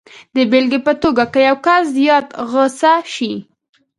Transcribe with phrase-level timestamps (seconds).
[0.35, 3.31] د بېلګې په توګه که یو کس زیات غسه شي